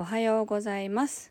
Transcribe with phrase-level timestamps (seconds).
[0.00, 1.30] おはようございます。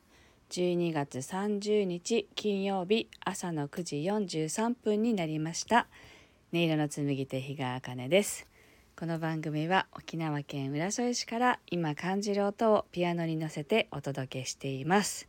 [0.52, 5.88] 12月30日金曜日朝の9時43分になりました。
[6.54, 8.46] 音色の紡手日川茜です。
[8.96, 15.28] この番組は沖縄県浦添市から今感じる音をピアノに乗せてお届けしています。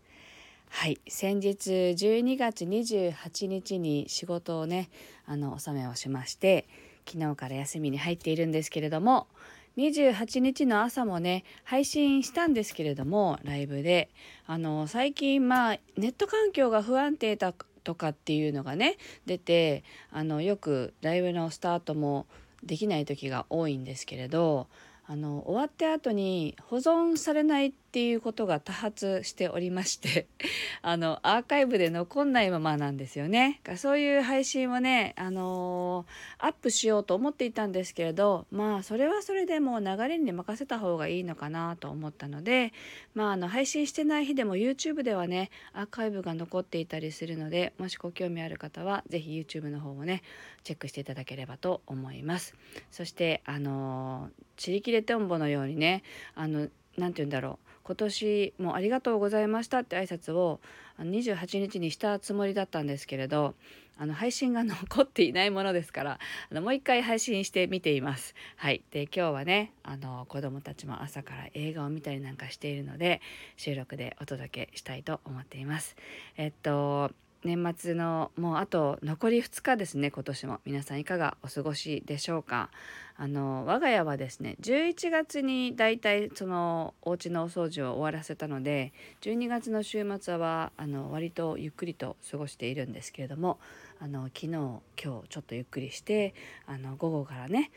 [0.68, 4.90] はい先日12月28日に仕事をね
[5.24, 6.68] あの納めをしまして
[7.08, 9.28] 昨日から休みに入っているんですけれども
[9.76, 14.10] 28日の朝もね配信したんですけれどもライブで。
[14.46, 22.26] あの最近まあネット環境が不安定だとかっていうのがね出てあのよくライブのスタートも
[22.64, 24.66] できない時が多いんですけれど
[25.06, 30.28] あの終わった後に保存されないっていうことが多発しておりまして
[30.80, 33.60] あのアーカイブで残んないままなんですよね。
[33.76, 42.72] そういう配信をね、あのー、アップしようと思っていたんですけれどまあそれはそれでもう流れに任せた方がいいのかなと思ったので、
[43.14, 50.22] まあ、あの配信してない日でも YouTube ではねアーカイブが残っていたりするのでもしご興味ある方は是非 YouTube の方をね
[50.62, 52.54] チェックしていただければと思います。
[52.92, 56.04] そしてあのー、チリキレトンボのようにね
[56.36, 60.60] あの何て言うんだろう今年もありがとうございましたって挨拶を
[61.00, 63.56] 28日にしたつもりだったんですけれど
[63.98, 66.20] あの配信が残っていないものですから
[66.52, 68.36] あのもう一回配信してみています。
[68.54, 73.20] はい、で今日はねあの子どもたちも朝から映画を見たりなんかしているので
[73.56, 75.96] 収録でお届けしたいと思っています。
[76.36, 77.10] えっと
[77.42, 80.60] 年末のもうあと残り2日ですね今年も。
[80.66, 82.70] 皆さんいかがお過ごしでしょうか？
[83.16, 93.58] あの我が家はですね11月にだいたいそのお家のお掃除を終わらせたので12月の週末はあの割とゆっくりと過ごしているんですけれども
[94.00, 96.34] あの昨日今日ちょっとゆっくりして
[96.66, 97.70] あの午後からね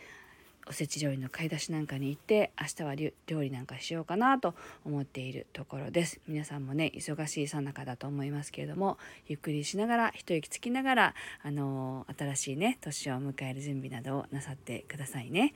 [0.67, 2.95] おせち料理の買い出しなんかに行って明日は
[3.27, 6.19] 料理なんかしようかなと思っているところです。
[6.27, 8.97] 皆さんもね忙しいさなかだと思いますけれども
[9.27, 15.53] ゆっくりしながら一息つきながらあの新しいね年を迎える準備などをなさってくださいね。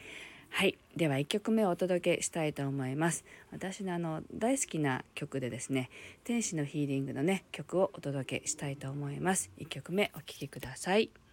[0.50, 0.78] はい。
[0.96, 3.24] では1曲目をお届けしたいと思います。
[3.52, 5.90] 私のあの大好きな曲でですね
[6.24, 9.52] 天使のヒーリングのね曲をお届けしたいと思います。
[9.60, 11.27] 1曲目お聴きください。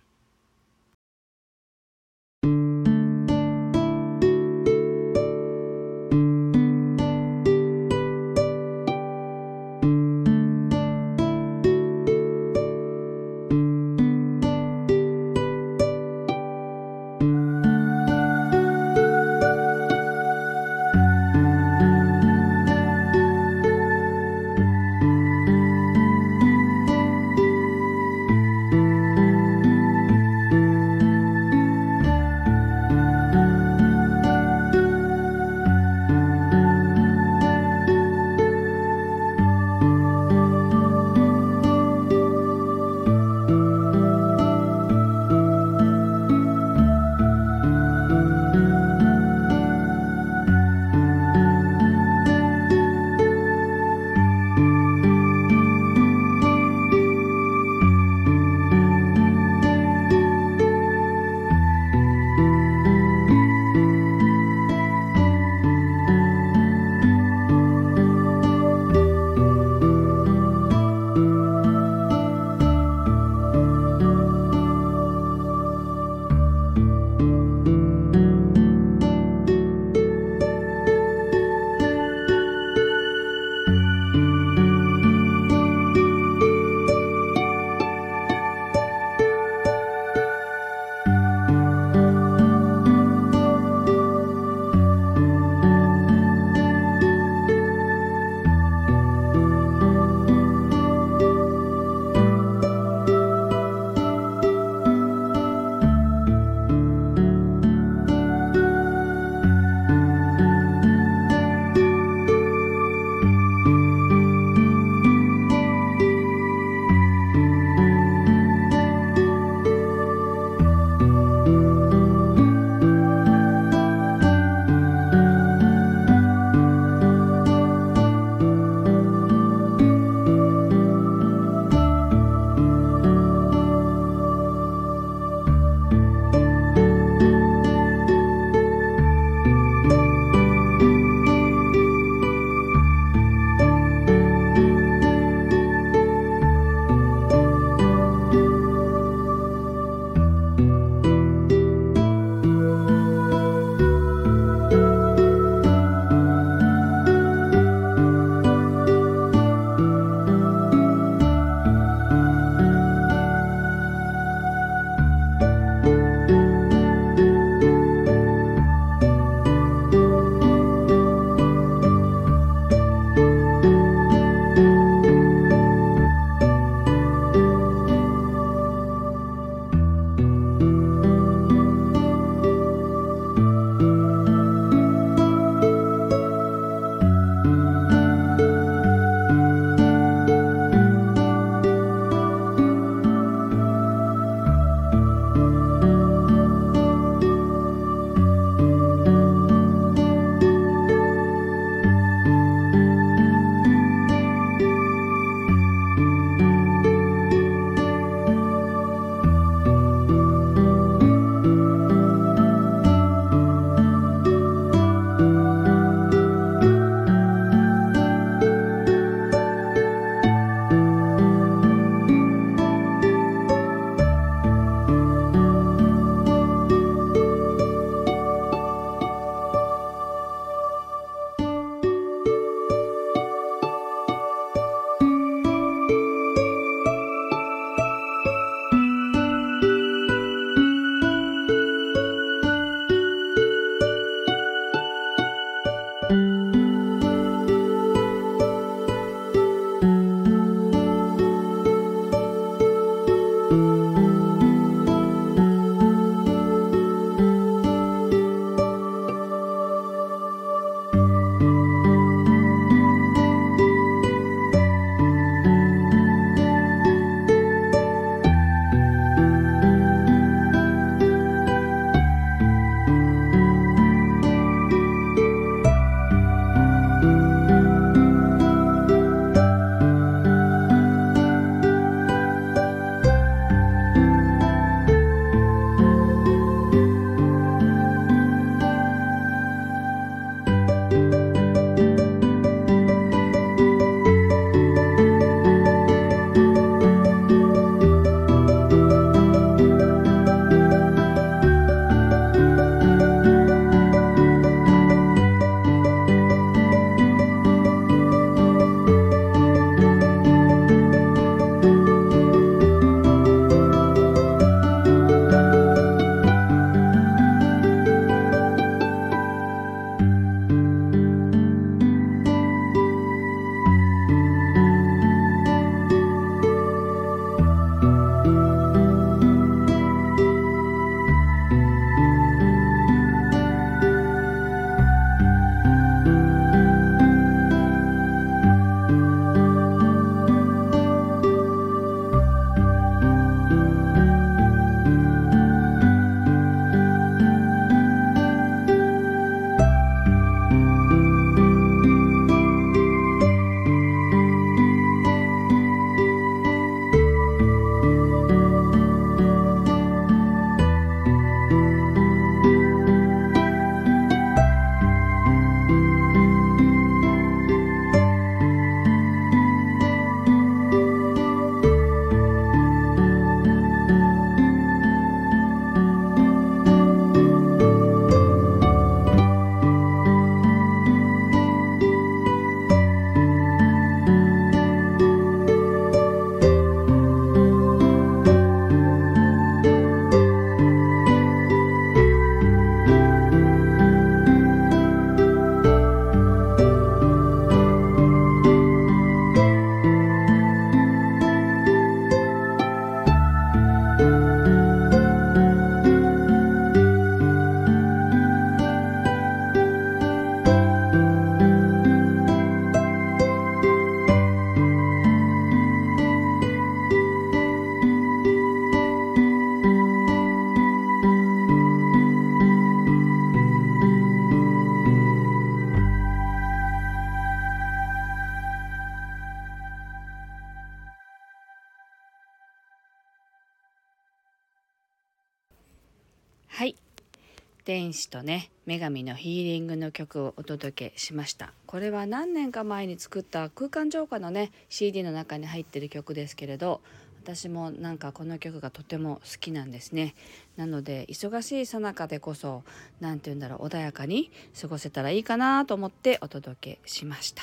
[437.64, 441.54] 天使とね女神のヒーリングの曲をお届けしました。
[441.66, 446.82] これは何年か前に作った空間浄化のね CD の中に入ってる曲ですけれど
[447.22, 450.14] 私もなんかこの曲がとても好きなんですね。
[450.58, 452.64] なので忙しいさなかでこそ
[453.00, 454.30] 何て言うんだろう穏やかに
[454.60, 457.42] 過ごせたらいいかなと思ってお届けしました。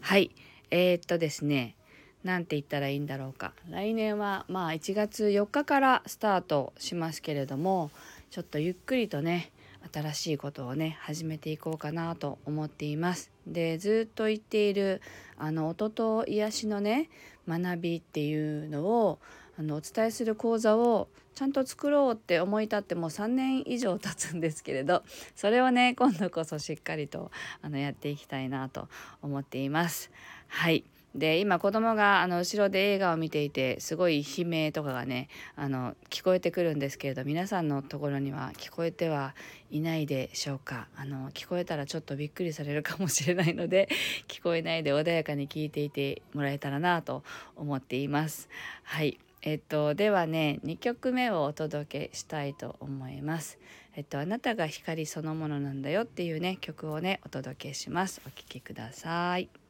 [0.00, 0.32] はい。
[0.72, 1.76] えー、っとですね
[2.24, 3.52] 何て言ったらいいんだろうか。
[3.70, 7.92] 来年はまあ1月4日からスタートしますけれども
[8.32, 9.52] ちょっとゆっくりとね
[9.92, 13.30] 新しいことをね始めていこうかなと思っています。
[13.46, 15.02] でずっと言っている
[15.36, 17.10] あの音と癒しのね
[17.46, 19.18] 学びっていうのを
[19.58, 25.02] あのお伝えする講座をちゃんと作ろうって思い立ってもう3年以上経つんですけれど
[25.36, 28.88] それをね今度こそしっかりとあのやっていきたいなと
[29.20, 30.10] 思っています。
[30.48, 39.34] はいで今子供があの後ろで映画を見ていてすごい悲鳴とかがねあの聞こえてくるんですけれど皆さんのところには聞こえては
[39.70, 43.88] いないでしょうかあの聞こえたらちょっとびっくりされるかもしれないので
[44.28, 47.24] 聞こえないで穏やかに聞いていてもらえたらなと
[47.56, 48.48] 思っています。
[48.82, 53.58] はいえっと、ではね2曲目をお届けしたいと思います。
[53.94, 58.22] えっと、あなたが光そのものなんだよっていうね曲をねお届けします。
[58.24, 59.36] お聴きくださ。
[59.38, 59.61] い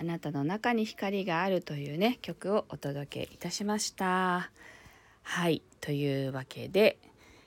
[0.00, 4.50] あなたの中に光があるというね曲をお届けいたしました。
[5.22, 6.98] はいというわけで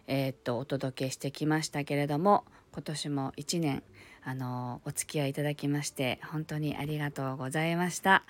[0.08, 3.84] えー、っとお届けしてきましたけれども今年も1年
[4.24, 8.24] あのお付き合いいただきまして本当にありがとうございました。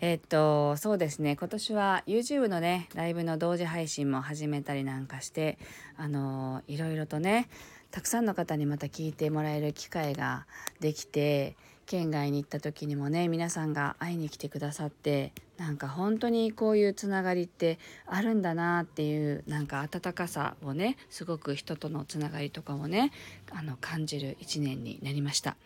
[0.00, 5.58] え、っとそうですね今年は YouTube のねライブの同時配信も始めたりなんかして
[5.96, 7.48] あのいろいろとね
[7.90, 10.46] たくさんの方にまた聞いてもらえる機会が
[10.80, 23.12] できて県外に行った時にもね皆さんが会いに来てくださってなんか本当にこういうつながりってあるんだなっていうなんか温かさをねすごく人とのつながりとかもね
[23.52, 25.56] あの感じる一年になりました。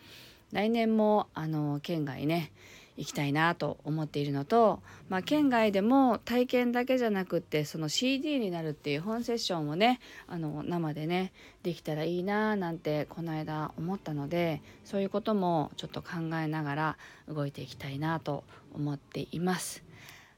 [0.51, 2.51] 来年もあの県外ね
[2.97, 11.31] 行きたいなと思っているのと、まあ、県外でも体験だけじゃなくってその CD になるっていう本セッションをねあの生でね
[11.63, 19.83] できたらいいななんてこの間思ったのでそういうこともちょっと考えながら動いていきたいなと思っています。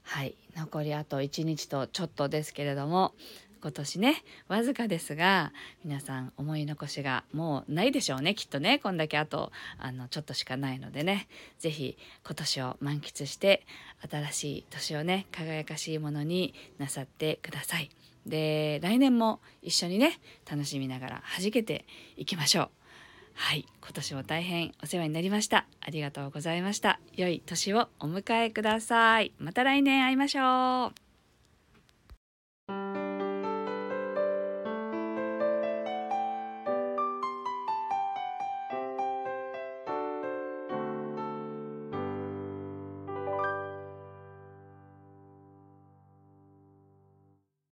[0.02, 3.14] はい残りあと1日とちょっとですけれども
[3.64, 5.50] 今年ねわずかですが
[5.86, 11.96] 皆さん思い残しがもうないでしょうねきっとねこんだけあとあのちょっとしかないのでね是非
[12.26, 13.64] 今年を満喫して
[14.10, 17.90] 新しい年をね輝かしいものになさってください。
[18.26, 20.18] で来年も一緒にね
[20.50, 21.86] 楽しみながら弾けて
[22.18, 22.68] いきましょう。
[23.32, 25.66] はい、今年も大変お世話になりました。
[25.80, 27.00] ありがとうございました。
[27.16, 29.32] 良い年をお迎えください。
[29.38, 31.03] また来年会いましょう。